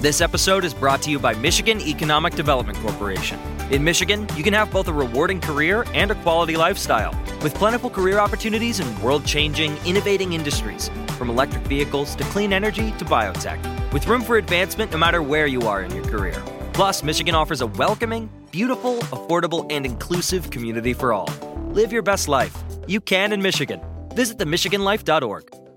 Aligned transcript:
This 0.00 0.20
episode 0.20 0.64
is 0.64 0.72
brought 0.72 1.02
to 1.02 1.10
you 1.10 1.18
by 1.18 1.34
Michigan 1.34 1.80
Economic 1.80 2.36
Development 2.36 2.78
Corporation. 2.78 3.36
In 3.72 3.82
Michigan, 3.82 4.28
you 4.36 4.44
can 4.44 4.54
have 4.54 4.70
both 4.70 4.86
a 4.86 4.92
rewarding 4.92 5.40
career 5.40 5.84
and 5.92 6.12
a 6.12 6.14
quality 6.22 6.56
lifestyle, 6.56 7.20
with 7.42 7.52
plentiful 7.56 7.90
career 7.90 8.20
opportunities 8.20 8.78
in 8.78 9.02
world 9.02 9.24
changing, 9.24 9.76
innovating 9.78 10.34
industries, 10.34 10.88
from 11.18 11.28
electric 11.28 11.64
vehicles 11.64 12.14
to 12.14 12.22
clean 12.26 12.52
energy 12.52 12.92
to 12.92 13.04
biotech, 13.04 13.58
with 13.92 14.06
room 14.06 14.22
for 14.22 14.36
advancement 14.36 14.92
no 14.92 14.98
matter 14.98 15.20
where 15.20 15.48
you 15.48 15.62
are 15.62 15.82
in 15.82 15.92
your 15.92 16.04
career. 16.04 16.40
Plus, 16.74 17.02
Michigan 17.02 17.34
offers 17.34 17.60
a 17.60 17.66
welcoming, 17.66 18.30
beautiful, 18.52 19.00
affordable, 19.10 19.66
and 19.68 19.84
inclusive 19.84 20.48
community 20.50 20.92
for 20.92 21.12
all. 21.12 21.28
Live 21.72 21.92
your 21.92 22.02
best 22.02 22.28
life. 22.28 22.56
You 22.86 23.00
can 23.00 23.32
in 23.32 23.42
Michigan. 23.42 23.80
Visit 24.14 24.38
themichiganlife.org. 24.38 25.67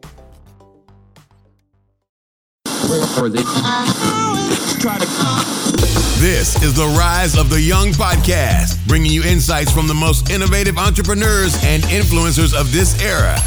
This 6.20 6.62
is 6.62 6.74
the 6.76 6.94
Rise 7.00 7.38
of 7.38 7.50
the 7.50 7.62
Young 7.62 7.92
podcast, 7.92 8.86
bringing 8.86 9.14
you 9.14 9.24
insights 9.24 9.72
from 9.72 9.88
the 9.88 9.94
most 9.94 10.30
innovative 10.30 10.78
entrepreneurs 10.78 11.56
and 11.64 11.84
influencers 11.84 12.54
of 12.54 12.74
this 12.74 13.02
era. 13.02 13.38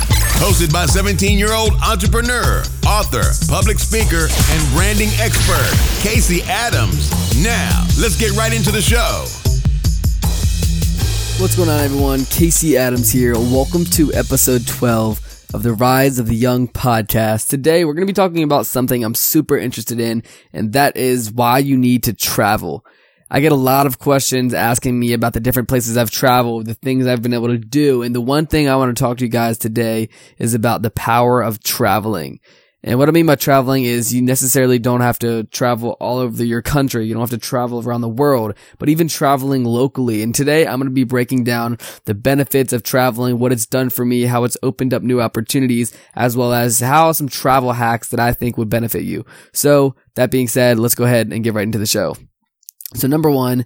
Hosted 0.40 0.72
by 0.72 0.86
17 0.86 1.38
year 1.38 1.52
old 1.52 1.72
entrepreneur, 1.86 2.62
author, 2.86 3.24
public 3.46 3.78
speaker, 3.78 4.28
and 4.32 4.72
branding 4.72 5.10
expert, 5.20 5.68
Casey 6.00 6.40
Adams. 6.44 7.10
Now, 7.44 7.84
let's 8.00 8.16
get 8.16 8.32
right 8.32 8.54
into 8.54 8.72
the 8.72 8.80
show. 8.80 9.26
What's 11.38 11.54
going 11.54 11.68
on, 11.68 11.80
everyone? 11.80 12.24
Casey 12.26 12.78
Adams 12.78 13.12
here. 13.12 13.34
Welcome 13.34 13.84
to 13.86 14.10
episode 14.14 14.66
12 14.66 15.23
of 15.54 15.62
the 15.62 15.72
Rise 15.72 16.18
of 16.18 16.26
the 16.26 16.34
Young 16.34 16.66
podcast. 16.66 17.48
Today, 17.48 17.84
we're 17.84 17.94
going 17.94 18.08
to 18.08 18.10
be 18.10 18.12
talking 18.12 18.42
about 18.42 18.66
something 18.66 19.04
I'm 19.04 19.14
super 19.14 19.56
interested 19.56 20.00
in, 20.00 20.24
and 20.52 20.72
that 20.72 20.96
is 20.96 21.30
why 21.30 21.58
you 21.58 21.76
need 21.76 22.02
to 22.02 22.12
travel. 22.12 22.84
I 23.30 23.38
get 23.38 23.52
a 23.52 23.54
lot 23.54 23.86
of 23.86 24.00
questions 24.00 24.52
asking 24.52 24.98
me 24.98 25.12
about 25.12 25.32
the 25.32 25.38
different 25.38 25.68
places 25.68 25.96
I've 25.96 26.10
traveled, 26.10 26.66
the 26.66 26.74
things 26.74 27.06
I've 27.06 27.22
been 27.22 27.32
able 27.32 27.46
to 27.46 27.58
do. 27.58 28.02
And 28.02 28.12
the 28.12 28.20
one 28.20 28.46
thing 28.46 28.68
I 28.68 28.74
want 28.74 28.96
to 28.96 29.00
talk 29.00 29.18
to 29.18 29.24
you 29.24 29.30
guys 29.30 29.56
today 29.56 30.08
is 30.38 30.54
about 30.54 30.82
the 30.82 30.90
power 30.90 31.40
of 31.40 31.62
traveling. 31.62 32.40
And 32.86 32.98
what 32.98 33.08
I 33.08 33.12
mean 33.12 33.24
by 33.24 33.36
traveling 33.36 33.84
is 33.84 34.12
you 34.12 34.20
necessarily 34.20 34.78
don't 34.78 35.00
have 35.00 35.18
to 35.20 35.44
travel 35.44 35.96
all 36.00 36.18
over 36.18 36.44
your 36.44 36.60
country. 36.60 37.06
You 37.06 37.14
don't 37.14 37.22
have 37.22 37.30
to 37.30 37.38
travel 37.38 37.80
around 37.80 38.02
the 38.02 38.10
world, 38.10 38.52
but 38.78 38.90
even 38.90 39.08
traveling 39.08 39.64
locally. 39.64 40.22
And 40.22 40.34
today 40.34 40.66
I'm 40.66 40.80
going 40.80 40.90
to 40.90 40.90
be 40.90 41.04
breaking 41.04 41.44
down 41.44 41.78
the 42.04 42.12
benefits 42.12 42.74
of 42.74 42.82
traveling, 42.82 43.38
what 43.38 43.52
it's 43.52 43.64
done 43.64 43.88
for 43.88 44.04
me, 44.04 44.24
how 44.24 44.44
it's 44.44 44.58
opened 44.62 44.92
up 44.92 45.02
new 45.02 45.22
opportunities, 45.22 45.96
as 46.14 46.36
well 46.36 46.52
as 46.52 46.80
how 46.80 47.12
some 47.12 47.26
travel 47.26 47.72
hacks 47.72 48.10
that 48.10 48.20
I 48.20 48.34
think 48.34 48.58
would 48.58 48.68
benefit 48.68 49.04
you. 49.04 49.24
So 49.54 49.96
that 50.14 50.30
being 50.30 50.46
said, 50.46 50.78
let's 50.78 50.94
go 50.94 51.04
ahead 51.04 51.32
and 51.32 51.42
get 51.42 51.54
right 51.54 51.62
into 51.62 51.78
the 51.78 51.86
show. 51.86 52.18
So 52.96 53.08
number 53.08 53.30
one, 53.30 53.64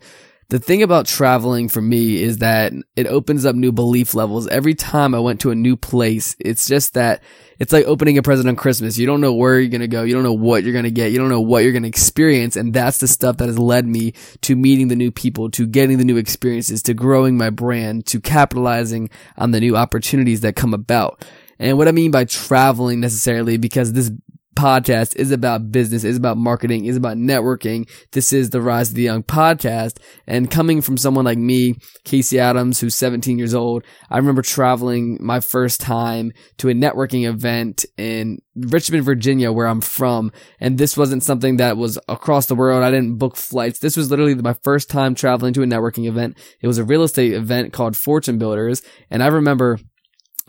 the 0.50 0.58
thing 0.58 0.82
about 0.82 1.04
traveling 1.04 1.68
for 1.68 1.82
me 1.82 2.22
is 2.22 2.38
that 2.38 2.72
it 2.96 3.06
opens 3.06 3.44
up 3.44 3.54
new 3.54 3.70
belief 3.70 4.14
levels. 4.14 4.48
Every 4.48 4.75
time 4.75 5.14
I 5.14 5.19
went 5.19 5.41
to 5.41 5.50
a 5.50 5.54
new 5.54 5.76
place, 5.76 6.36
it's 6.38 6.66
just 6.66 6.94
that 6.94 7.22
it's 7.59 7.70
like 7.72 7.84
opening 7.84 8.16
a 8.16 8.22
present 8.22 8.48
on 8.48 8.56
Christmas. 8.56 8.97
You 8.97 9.06
don't 9.06 9.20
know 9.20 9.34
where 9.34 9.60
you're 9.60 9.69
going 9.69 9.82
to 9.82 9.88
go. 9.88 10.04
You 10.04 10.14
don't 10.14 10.22
know 10.22 10.32
what 10.32 10.64
you're 10.64 10.72
going 10.72 10.87
to 10.87 10.91
get. 10.91 11.12
You 11.12 11.19
don't 11.19 11.28
know 11.28 11.42
what 11.42 11.64
you're 11.64 11.72
going 11.72 11.82
to 11.82 11.88
experience. 11.88 12.56
And 12.56 12.72
that's 12.72 12.97
the 12.97 13.08
stuff 13.08 13.37
that 13.38 13.47
has 13.47 13.58
led 13.58 13.87
me 13.87 14.14
to 14.41 14.56
meeting 14.56 14.88
the 14.88 14.97
new 14.97 15.10
people, 15.10 15.50
to 15.50 15.66
getting 15.66 15.98
the 15.98 16.04
new 16.04 16.16
experiences, 16.16 16.82
to 16.84 16.94
growing 16.94 17.37
my 17.37 17.50
brand, 17.50 18.06
to 18.06 18.19
capitalizing 18.19 19.10
on 19.37 19.50
the 19.50 19.60
new 19.60 19.76
opportunities 19.76 20.41
that 20.41 20.56
come 20.56 20.72
about. 20.72 21.26
And 21.58 21.76
what 21.76 21.88
I 21.88 21.92
mean 21.92 22.10
by 22.10 22.25
traveling 22.25 23.00
necessarily, 23.00 23.58
because 23.58 23.92
this 23.92 24.10
podcast 24.58 25.14
is 25.14 25.30
about 25.30 25.70
business, 25.70 26.02
is 26.02 26.16
about 26.16 26.36
marketing, 26.36 26.84
is 26.84 26.96
about 26.96 27.16
networking. 27.16 27.88
This 28.10 28.32
is 28.32 28.50
the 28.50 28.60
Rise 28.60 28.88
of 28.88 28.96
the 28.96 29.02
Young 29.02 29.22
podcast. 29.22 29.98
And 30.26 30.50
coming 30.50 30.82
from 30.82 30.96
someone 30.96 31.24
like 31.24 31.38
me, 31.38 31.76
Casey 32.04 32.41
Adams, 32.41 32.80
who's 32.80 32.96
17 32.96 33.38
years 33.38 33.54
old, 33.54 33.84
I 34.10 34.16
remember 34.16 34.42
traveling 34.42 35.16
my 35.20 35.38
first 35.38 35.80
time 35.80 36.32
to 36.56 36.69
a 36.69 36.74
networking 36.74 37.24
event 37.24 37.86
in 37.96 38.38
Richmond, 38.56 39.04
Virginia, 39.04 39.52
where 39.52 39.69
I'm 39.69 39.80
from. 39.80 40.32
And 40.58 40.76
this 40.76 40.96
wasn't 40.96 41.22
something 41.22 41.58
that 41.58 41.76
was 41.76 41.96
across 42.08 42.46
the 42.46 42.56
world. 42.56 42.82
I 42.82 42.90
didn't 42.90 43.19
book 43.19 43.36
flights. 43.36 43.78
This 43.78 43.96
was 43.96 44.10
literally 44.10 44.34
my 44.34 44.56
first 44.64 44.90
time 44.90 45.14
traveling 45.14 45.54
to 45.54 45.62
a 45.62 45.66
networking 45.66 46.08
event. 46.08 46.36
It 46.60 46.66
was 46.66 46.78
a 46.78 46.84
real 46.84 47.04
estate 47.04 47.32
event 47.32 47.72
called 47.72 47.96
Fortune 47.96 48.38
Builders. 48.38 48.82
And 49.08 49.22
I 49.22 49.28
remember 49.28 49.78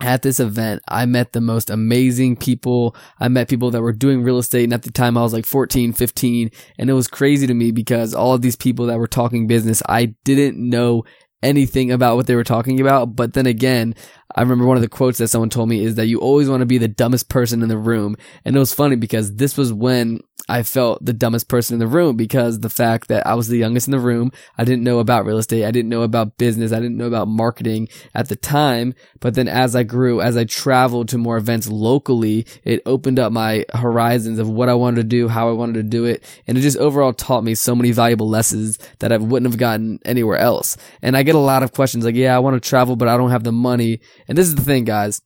at 0.01 0.21
this 0.21 0.39
event, 0.39 0.81
I 0.87 1.05
met 1.05 1.33
the 1.33 1.41
most 1.41 1.69
amazing 1.69 2.37
people. 2.37 2.95
I 3.19 3.27
met 3.27 3.49
people 3.49 3.71
that 3.71 3.81
were 3.81 3.93
doing 3.93 4.23
real 4.23 4.37
estate. 4.37 4.63
And 4.63 4.73
at 4.73 4.83
the 4.83 4.91
time, 4.91 5.17
I 5.17 5.21
was 5.21 5.33
like 5.33 5.45
14, 5.45 5.93
15. 5.93 6.51
And 6.77 6.89
it 6.89 6.93
was 6.93 7.07
crazy 7.07 7.47
to 7.47 7.53
me 7.53 7.71
because 7.71 8.13
all 8.13 8.33
of 8.33 8.41
these 8.41 8.55
people 8.55 8.85
that 8.87 8.99
were 8.99 9.07
talking 9.07 9.47
business, 9.47 9.81
I 9.87 10.15
didn't 10.23 10.57
know 10.57 11.03
anything 11.41 11.91
about 11.91 12.15
what 12.15 12.27
they 12.27 12.35
were 12.35 12.43
talking 12.43 12.79
about. 12.79 13.15
But 13.15 13.33
then 13.33 13.45
again, 13.45 13.95
I 14.35 14.41
remember 14.41 14.65
one 14.65 14.77
of 14.77 14.81
the 14.81 14.89
quotes 14.89 15.17
that 15.17 15.29
someone 15.29 15.49
told 15.49 15.69
me 15.69 15.83
is 15.83 15.95
that 15.95 16.07
you 16.07 16.19
always 16.19 16.49
want 16.49 16.61
to 16.61 16.65
be 16.65 16.77
the 16.77 16.87
dumbest 16.87 17.29
person 17.29 17.63
in 17.63 17.69
the 17.69 17.77
room. 17.77 18.15
And 18.45 18.55
it 18.55 18.59
was 18.59 18.73
funny 18.73 18.95
because 18.95 19.35
this 19.35 19.57
was 19.57 19.73
when 19.73 20.21
I 20.49 20.63
felt 20.63 21.05
the 21.05 21.13
dumbest 21.13 21.47
person 21.47 21.75
in 21.75 21.79
the 21.79 21.87
room 21.87 22.15
because 22.15 22.59
the 22.59 22.69
fact 22.69 23.07
that 23.09 23.25
I 23.27 23.35
was 23.35 23.47
the 23.47 23.57
youngest 23.57 23.87
in 23.87 23.91
the 23.91 23.99
room, 23.99 24.31
I 24.57 24.63
didn't 24.63 24.83
know 24.83 24.97
about 24.97 25.25
real 25.25 25.37
estate, 25.37 25.63
I 25.63 25.71
didn't 25.71 25.89
know 25.89 26.01
about 26.01 26.37
business, 26.37 26.71
I 26.71 26.79
didn't 26.79 26.97
know 26.97 27.05
about 27.05 27.27
marketing 27.27 27.87
at 28.15 28.29
the 28.29 28.35
time. 28.35 28.95
But 29.19 29.35
then 29.35 29.47
as 29.47 29.75
I 29.75 29.83
grew, 29.83 30.21
as 30.21 30.37
I 30.37 30.45
traveled 30.45 31.09
to 31.09 31.19
more 31.19 31.37
events 31.37 31.67
locally, 31.67 32.47
it 32.63 32.81
opened 32.87 33.19
up 33.19 33.31
my 33.31 33.65
horizons 33.73 34.39
of 34.39 34.49
what 34.49 34.69
I 34.69 34.73
wanted 34.73 34.97
to 34.97 35.03
do, 35.03 35.27
how 35.27 35.49
I 35.49 35.53
wanted 35.53 35.73
to 35.73 35.83
do 35.83 36.05
it. 36.05 36.23
And 36.47 36.57
it 36.57 36.61
just 36.61 36.77
overall 36.77 37.13
taught 37.13 37.43
me 37.43 37.53
so 37.53 37.75
many 37.75 37.91
valuable 37.91 38.27
lessons 38.27 38.79
that 38.99 39.11
I 39.11 39.17
wouldn't 39.17 39.51
have 39.51 39.59
gotten 39.59 39.99
anywhere 40.03 40.37
else. 40.37 40.77
And 41.03 41.15
I 41.15 41.21
get 41.21 41.35
a 41.35 41.39
lot 41.39 41.61
of 41.61 41.73
questions 41.73 42.05
like, 42.05 42.15
yeah, 42.15 42.35
I 42.35 42.39
want 42.39 42.61
to 42.61 42.69
travel, 42.69 42.95
but 42.95 43.07
I 43.07 43.17
don't 43.17 43.31
have 43.31 43.43
the 43.43 43.51
money. 43.51 43.99
And 44.29 44.37
this 44.37 44.47
is 44.47 44.55
the 44.55 44.61
thing, 44.61 44.85
guys 44.85 45.21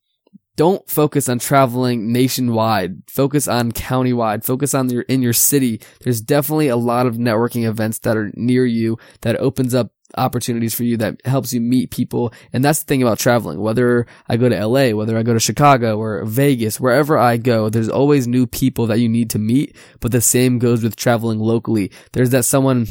don't 0.56 0.88
focus 0.88 1.28
on 1.30 1.40
traveling 1.40 2.12
nationwide. 2.12 3.02
Focus 3.10 3.48
on 3.48 3.72
countywide. 3.72 4.44
Focus 4.44 4.74
on 4.74 4.90
your 4.90 5.02
in 5.04 5.22
your 5.22 5.34
city. 5.34 5.82
There's 6.02 6.22
definitely 6.22 6.68
a 6.68 6.78
lot 6.78 7.08
of 7.08 7.16
networking 7.16 7.68
events 7.68 8.00
that 8.00 8.18
are 8.18 8.32
near 8.36 8.66
you 8.66 8.98
that 9.22 9.40
opens 9.40 9.74
up 9.74 9.92
opportunities 10.16 10.76
for 10.76 10.84
you 10.84 10.96
that 10.98 11.26
helps 11.26 11.54
you 11.54 11.60
meet 11.60 11.90
people. 11.90 12.32
And 12.52 12.64
that's 12.64 12.84
the 12.84 12.86
thing 12.86 13.02
about 13.02 13.18
traveling. 13.18 13.60
Whether 13.60 14.06
I 14.30 14.38
go 14.38 14.48
to 14.48 14.68
LA, 14.68 14.96
whether 14.96 15.18
I 15.18 15.24
go 15.24 15.34
to 15.34 15.40
Chicago 15.40 15.98
or 15.98 16.24
Vegas, 16.24 16.80
wherever 16.80 17.18
I 17.18 17.38
go, 17.38 17.70
there's 17.70 17.90
always 17.90 18.28
new 18.28 18.46
people 18.46 18.86
that 18.88 19.00
you 19.00 19.10
need 19.10 19.32
to 19.32 19.40
meet. 19.40 19.76
But 20.02 20.12
the 20.12 20.22
same 20.22 20.60
goes 20.60 20.84
with 20.84 20.96
traveling 20.96 21.40
locally. 21.40 21.92
There's 22.12 22.30
that 22.30 22.46
someone 22.46 22.88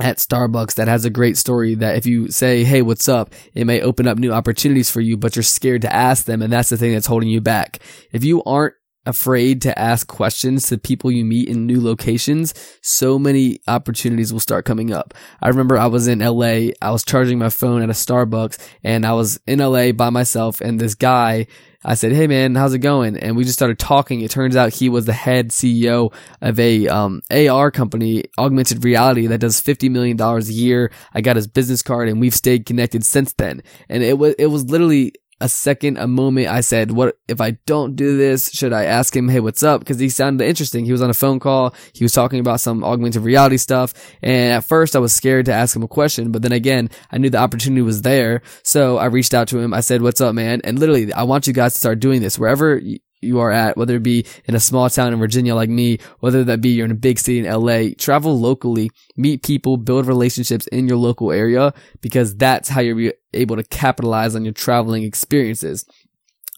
at 0.00 0.18
Starbucks 0.18 0.74
that 0.74 0.88
has 0.88 1.04
a 1.04 1.10
great 1.10 1.36
story 1.36 1.74
that 1.76 1.96
if 1.96 2.06
you 2.06 2.30
say, 2.30 2.64
Hey, 2.64 2.82
what's 2.82 3.08
up? 3.08 3.32
It 3.54 3.66
may 3.66 3.80
open 3.80 4.06
up 4.06 4.18
new 4.18 4.32
opportunities 4.32 4.90
for 4.90 5.00
you, 5.00 5.16
but 5.16 5.36
you're 5.36 5.42
scared 5.42 5.82
to 5.82 5.92
ask 5.92 6.24
them. 6.24 6.42
And 6.42 6.52
that's 6.52 6.70
the 6.70 6.76
thing 6.76 6.92
that's 6.92 7.06
holding 7.06 7.28
you 7.28 7.40
back. 7.40 7.78
If 8.12 8.24
you 8.24 8.42
aren't 8.44 8.74
afraid 9.06 9.62
to 9.62 9.78
ask 9.78 10.06
questions 10.06 10.68
to 10.68 10.78
people 10.78 11.10
you 11.10 11.24
meet 11.24 11.48
in 11.48 11.66
new 11.66 11.80
locations, 11.80 12.54
so 12.82 13.18
many 13.18 13.60
opportunities 13.66 14.32
will 14.32 14.40
start 14.40 14.64
coming 14.64 14.92
up. 14.92 15.14
I 15.40 15.48
remember 15.48 15.76
I 15.76 15.86
was 15.86 16.06
in 16.06 16.18
LA, 16.18 16.72
I 16.82 16.90
was 16.90 17.04
charging 17.04 17.38
my 17.38 17.50
phone 17.50 17.82
at 17.82 17.90
a 17.90 17.94
Starbucks 17.94 18.58
and 18.84 19.06
I 19.06 19.12
was 19.12 19.40
in 19.46 19.58
LA 19.58 19.92
by 19.92 20.10
myself 20.10 20.60
and 20.60 20.78
this 20.78 20.94
guy 20.94 21.46
I 21.82 21.94
said, 21.94 22.12
"Hey 22.12 22.26
man, 22.26 22.54
how's 22.54 22.74
it 22.74 22.80
going?" 22.80 23.16
And 23.16 23.36
we 23.36 23.44
just 23.44 23.58
started 23.58 23.78
talking. 23.78 24.20
It 24.20 24.30
turns 24.30 24.54
out 24.54 24.74
he 24.74 24.90
was 24.90 25.06
the 25.06 25.14
head 25.14 25.48
CEO 25.48 26.12
of 26.42 26.60
a 26.60 26.86
um, 26.88 27.22
AR 27.30 27.70
company, 27.70 28.24
augmented 28.38 28.84
reality, 28.84 29.26
that 29.28 29.38
does 29.38 29.60
fifty 29.60 29.88
million 29.88 30.16
dollars 30.16 30.50
a 30.50 30.52
year. 30.52 30.92
I 31.14 31.22
got 31.22 31.36
his 31.36 31.46
business 31.46 31.82
card, 31.82 32.08
and 32.08 32.20
we've 32.20 32.34
stayed 32.34 32.66
connected 32.66 33.04
since 33.04 33.32
then. 33.32 33.62
And 33.88 34.02
it 34.02 34.18
was 34.18 34.34
it 34.38 34.48
was 34.48 34.66
literally 34.66 35.14
a 35.40 35.48
second, 35.48 35.96
a 35.96 36.06
moment, 36.06 36.48
I 36.48 36.60
said, 36.60 36.90
what 36.90 37.18
if 37.28 37.40
I 37.40 37.52
don't 37.66 37.96
do 37.96 38.16
this? 38.16 38.50
Should 38.50 38.72
I 38.72 38.84
ask 38.84 39.14
him, 39.14 39.28
hey, 39.28 39.40
what's 39.40 39.62
up? 39.62 39.84
Cause 39.84 39.98
he 39.98 40.08
sounded 40.08 40.44
interesting. 40.44 40.84
He 40.84 40.92
was 40.92 41.02
on 41.02 41.10
a 41.10 41.14
phone 41.14 41.40
call. 41.40 41.74
He 41.92 42.04
was 42.04 42.12
talking 42.12 42.40
about 42.40 42.60
some 42.60 42.84
augmented 42.84 43.22
reality 43.22 43.56
stuff. 43.56 43.94
And 44.22 44.52
at 44.52 44.64
first 44.64 44.94
I 44.94 44.98
was 44.98 45.12
scared 45.12 45.46
to 45.46 45.52
ask 45.52 45.74
him 45.74 45.82
a 45.82 45.88
question, 45.88 46.30
but 46.32 46.42
then 46.42 46.52
again, 46.52 46.90
I 47.10 47.18
knew 47.18 47.30
the 47.30 47.38
opportunity 47.38 47.82
was 47.82 48.02
there. 48.02 48.42
So 48.62 48.98
I 48.98 49.06
reached 49.06 49.34
out 49.34 49.48
to 49.48 49.58
him. 49.58 49.72
I 49.72 49.80
said, 49.80 50.02
what's 50.02 50.20
up, 50.20 50.34
man? 50.34 50.60
And 50.64 50.78
literally, 50.78 51.12
I 51.12 51.22
want 51.22 51.46
you 51.46 51.52
guys 51.52 51.72
to 51.74 51.78
start 51.78 52.00
doing 52.00 52.20
this 52.20 52.38
wherever 52.38 52.80
you 53.22 53.40
are 53.40 53.50
at, 53.50 53.76
whether 53.76 53.96
it 53.96 54.02
be 54.02 54.24
in 54.46 54.54
a 54.54 54.60
small 54.60 54.88
town 54.88 55.12
in 55.12 55.18
Virginia 55.18 55.54
like 55.54 55.70
me, 55.70 55.98
whether 56.20 56.44
that 56.44 56.60
be 56.60 56.70
you're 56.70 56.84
in 56.84 56.90
a 56.90 56.94
big 56.94 57.18
city 57.18 57.38
in 57.38 57.52
LA, 57.52 57.94
travel 57.98 58.38
locally, 58.38 58.90
meet 59.16 59.42
people, 59.42 59.76
build 59.76 60.06
relationships 60.06 60.66
in 60.68 60.88
your 60.88 60.96
local 60.96 61.32
area 61.32 61.72
because 62.00 62.34
that's 62.36 62.68
how 62.68 62.80
you're 62.80 62.96
be 62.96 63.12
able 63.32 63.56
to 63.56 63.64
capitalize 63.64 64.34
on 64.34 64.44
your 64.44 64.54
traveling 64.54 65.04
experiences. 65.04 65.84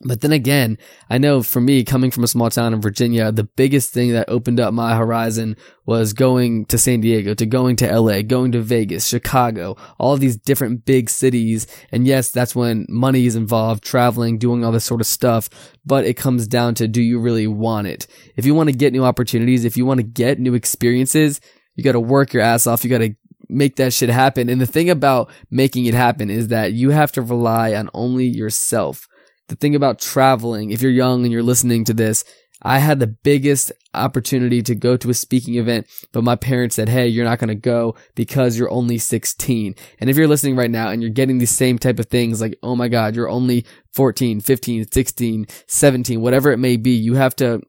But 0.05 0.21
then 0.21 0.33
again, 0.33 0.79
I 1.09 1.19
know 1.19 1.43
for 1.43 1.61
me, 1.61 1.85
coming 1.85 2.11
from 2.11 2.25
a 2.25 2.29
small 2.29 2.51
town 2.51 2.75
in 2.75 2.81
Virginia, 2.81 3.31
the 3.31 3.45
biggest 3.45 3.93
thing 3.93 4.13
that 4.13 4.29
opened 4.29 4.59
up 4.59 4.75
my 4.75 4.97
horizon 4.97 5.57
was 5.87 6.13
going 6.13 6.67
to 6.67 6.79
San 6.79 7.01
Diego, 7.01 7.35
to 7.35 7.47
going 7.47 7.77
to 7.77 8.01
LA, 8.01 8.23
going 8.23 8.51
to 8.53 8.61
Vegas, 8.61 9.07
Chicago, 9.07 9.77
all 9.99 10.17
these 10.17 10.37
different 10.37 10.85
big 10.85 11.09
cities. 11.09 11.69
And 11.93 12.07
yes, 12.07 12.31
that's 12.31 12.55
when 12.55 12.87
money 12.89 13.27
is 13.27 13.37
involved, 13.37 13.85
traveling, 13.85 14.39
doing 14.39 14.65
all 14.65 14.73
this 14.73 14.85
sort 14.85 15.01
of 15.01 15.07
stuff. 15.07 15.49
But 15.87 16.05
it 16.05 16.15
comes 16.15 16.49
down 16.49 16.75
to, 16.77 16.89
do 16.89 17.01
you 17.01 17.21
really 17.21 17.47
want 17.47 17.87
it? 17.87 18.09
If 18.37 18.45
you 18.45 18.55
want 18.55 18.71
to 18.71 18.77
get 18.77 18.93
new 18.93 19.05
opportunities, 19.05 19.65
if 19.65 19.77
you 19.77 19.87
want 19.87 19.99
to 19.99 20.05
get 20.05 20.41
new 20.41 20.55
experiences, 20.55 21.41
you 21.77 21.85
got 21.85 21.93
to 21.93 22.01
work 22.01 22.33
your 22.33 22.43
ass 22.43 22.67
off. 22.67 22.83
You 22.83 22.91
got 22.91 22.99
to 22.99 23.15
make 23.49 23.77
that 23.77 23.93
shit 23.93 24.09
happen. 24.09 24.49
And 24.49 24.61
the 24.61 24.67
thing 24.67 24.91
about 24.91 25.31
making 25.51 25.87
it 25.87 25.95
happen 25.95 26.29
is 26.29 26.49
that 26.49 26.73
you 26.73 26.91
have 26.91 27.13
to 27.13 27.23
rely 27.23 27.75
on 27.75 27.89
only 27.95 28.27
yourself 28.27 29.09
the 29.49 29.57
thing 29.57 29.75
about 29.75 30.01
traveling, 30.01 30.71
if 30.71 30.83
you're 30.83 30.91
young 30.91 31.25
and 31.25 31.33
you're 31.33 31.43
listening 31.43 31.85
to 31.85 31.95
this, 31.95 32.25
I 32.63 32.79
had 32.79 33.01
the 33.01 33.09
biggest 33.09 33.73
opportunity 33.93 34.63
to 34.63 34.75
go 34.75 34.97
to 34.97 35.11
a 35.11 35.15
speaking 35.15 35.57
event, 35.57 35.89
but 36.13 36.23
my 36.23 36.37
parents 36.37 36.77
said, 36.77 36.89
Hey, 36.89 37.09
you're 37.09 37.25
not 37.25 37.39
going 37.39 37.49
to 37.49 37.55
go 37.55 37.97
because 38.15 38.57
you're 38.57 38.71
only 38.71 38.99
16. 38.99 39.75
And 39.99 40.09
if 40.09 40.17
you're 40.17 40.29
listening 40.29 40.57
right 40.57 40.71
now 40.71 40.89
and 40.89 41.03
you're 41.03 41.11
getting 41.11 41.39
the 41.39 41.47
same 41.47 41.79
type 41.79 41.99
of 41.99 42.07
things 42.07 42.41
like, 42.41 42.57
Oh 42.63 42.77
my 42.77 42.89
God, 42.89 43.17
you're 43.17 43.29
only 43.29 43.67
14, 43.95 44.41
15, 44.41 44.91
16, 44.91 45.47
17, 45.67 46.21
whatever 46.21 46.53
it 46.53 46.59
may 46.59 46.77
be, 46.77 46.93
you 46.93 47.15
have 47.15 47.35
to 47.37 47.61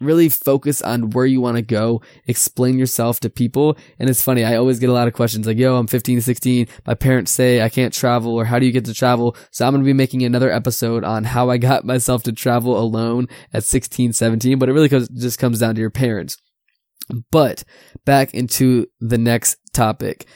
really 0.00 0.28
focus 0.28 0.80
on 0.80 1.10
where 1.10 1.26
you 1.26 1.40
want 1.40 1.56
to 1.56 1.62
go, 1.62 2.00
explain 2.26 2.78
yourself 2.78 3.20
to 3.20 3.30
people. 3.30 3.76
And 3.98 4.08
it's 4.08 4.22
funny, 4.22 4.44
I 4.44 4.56
always 4.56 4.78
get 4.78 4.90
a 4.90 4.92
lot 4.92 5.08
of 5.08 5.14
questions 5.14 5.46
like, 5.46 5.58
yo, 5.58 5.76
I'm 5.76 5.86
15 5.86 6.18
to 6.18 6.22
16. 6.22 6.68
My 6.86 6.94
parents 6.94 7.32
say 7.32 7.62
I 7.62 7.68
can't 7.68 7.92
travel 7.92 8.34
or 8.34 8.44
how 8.44 8.58
do 8.58 8.66
you 8.66 8.72
get 8.72 8.84
to 8.86 8.94
travel? 8.94 9.36
So 9.50 9.66
I'm 9.66 9.72
going 9.72 9.82
to 9.82 9.88
be 9.88 9.92
making 9.92 10.22
another 10.22 10.50
episode 10.50 11.04
on 11.04 11.24
how 11.24 11.50
I 11.50 11.58
got 11.58 11.84
myself 11.84 12.22
to 12.24 12.32
travel 12.32 12.78
alone 12.78 13.28
at 13.52 13.64
16, 13.64 14.12
17, 14.12 14.58
but 14.58 14.68
it 14.68 14.72
really 14.72 14.88
just 14.88 15.38
comes 15.38 15.58
down 15.58 15.74
to 15.74 15.80
your 15.80 15.90
parents. 15.90 16.36
But 17.30 17.64
back 18.04 18.34
into 18.34 18.86
the 19.00 19.18
next 19.18 19.56
topic. 19.72 20.26